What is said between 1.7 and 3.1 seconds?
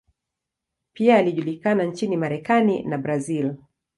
nchini Marekani na